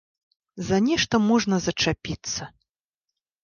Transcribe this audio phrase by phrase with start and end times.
[0.69, 2.51] За нешта можна зачапіцца.